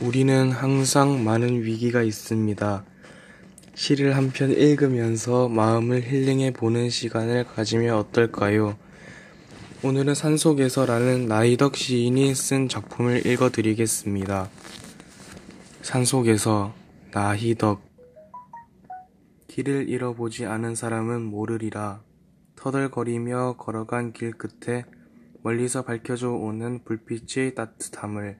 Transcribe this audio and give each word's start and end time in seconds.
우리는 0.00 0.50
항상 0.50 1.22
많은 1.24 1.62
위기가 1.62 2.02
있습니다. 2.02 2.84
시를 3.74 4.16
한 4.16 4.30
편 4.32 4.50
읽으면서 4.50 5.48
마음을 5.48 6.02
힐링해 6.02 6.52
보는 6.52 6.90
시간을 6.90 7.44
가지면 7.44 7.94
어떨까요? 7.96 8.76
오늘은 9.82 10.14
산속에서라는 10.14 11.26
나이덕 11.26 11.76
시인이 11.76 12.34
쓴 12.34 12.68
작품을 12.68 13.26
읽어 13.26 13.50
드리겠습니다. 13.50 14.48
산속에서 15.82 16.74
나희덕 17.12 17.82
길을 19.48 19.88
잃어보지 19.88 20.46
않은 20.46 20.74
사람은 20.74 21.22
모르리라. 21.22 22.02
터덜거리며 22.56 23.56
걸어간 23.58 24.12
길 24.12 24.32
끝에 24.32 24.84
멀리서 25.42 25.82
밝혀져 25.82 26.30
오는 26.30 26.84
불빛의 26.84 27.54
따뜻함을 27.56 28.38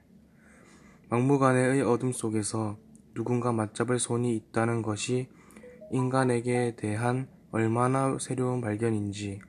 막무가내의 1.13 1.83
어둠 1.83 2.11
속에서 2.11 2.75
누군가 3.13 3.51
맞잡을 3.51 3.99
손이 3.99 4.35
있다는 4.35 4.81
것이 4.81 5.29
인간에게 5.91 6.75
대한 6.75 7.27
얼마나 7.51 8.17
새로운 8.19 8.61
발견인지 8.61 9.39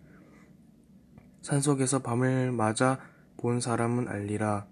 산속에서 1.41 2.01
밤을 2.01 2.53
맞아 2.53 2.99
본 3.39 3.61
사람은 3.61 4.09
알리라. 4.09 4.67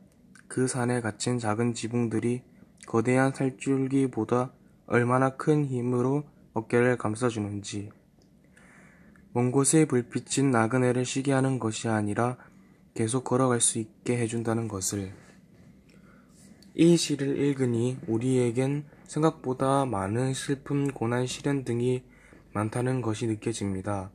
그 0.48 0.66
산에 0.66 1.00
갇힌 1.00 1.38
작은 1.38 1.72
지붕들이 1.72 2.42
거대한 2.86 3.32
살줄기보다 3.32 4.52
얼마나 4.84 5.30
큰 5.30 5.64
힘으로 5.64 6.24
어깨를 6.52 6.98
감싸주는지. 6.98 7.90
먼 9.32 9.50
곳의 9.50 9.86
불빛은 9.86 10.50
나그네를 10.50 11.06
쉬게 11.06 11.32
하는 11.32 11.58
것이 11.58 11.88
아니라 11.88 12.36
계속 12.92 13.24
걸어갈 13.24 13.62
수 13.62 13.78
있게 13.78 14.18
해준다는 14.18 14.68
것을. 14.68 15.22
이 16.74 16.96
시를 16.96 17.36
읽으니 17.36 17.98
우리에겐 18.06 18.84
생각보다 19.04 19.84
많은 19.84 20.32
슬픔, 20.32 20.88
고난, 20.88 21.26
시련 21.26 21.64
등이 21.64 22.02
많다는 22.54 23.02
것이 23.02 23.26
느껴집니다. 23.26 24.10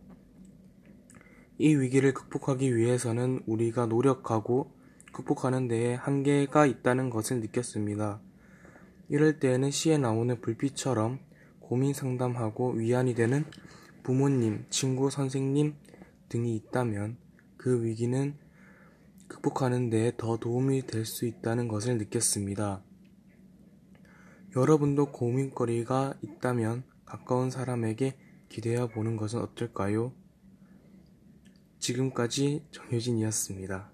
이 1.59 1.75
위기를 1.75 2.15
극복하기 2.15 2.75
위해서는 2.75 3.41
우리가 3.45 3.85
노력하고 3.85 4.71
극복하는 5.11 5.67
데에 5.67 5.93
한계가 5.93 6.65
있다는 6.65 7.11
것을 7.11 7.41
느꼈습니다. 7.41 8.21
이럴 9.09 9.39
때에는 9.39 9.69
시에 9.69 9.99
나오는 9.99 10.41
불빛처럼 10.41 11.19
고민 11.59 11.93
상담하고 11.93 12.71
위안이 12.71 13.13
되는 13.13 13.45
부모님, 14.01 14.65
친구, 14.71 15.11
선생님 15.11 15.75
등이 16.29 16.55
있다면 16.55 17.17
그 17.57 17.83
위기는 17.83 18.35
극복하는 19.47 19.89
데 19.89 20.11
더 20.17 20.35
도움이 20.37 20.87
될 20.87 21.05
수 21.05 21.25
있다는 21.25 21.67
것을 21.69 21.97
느꼈습니다. 21.97 22.83
여러분도 24.57 25.11
고민거리가 25.13 26.15
있다면 26.21 26.83
가까운 27.05 27.49
사람에게 27.49 28.17
기대어 28.49 28.87
보는 28.87 29.15
것은 29.15 29.39
어떨까요? 29.39 30.11
지금까지 31.79 32.65
정효진이었습니다. 32.71 33.89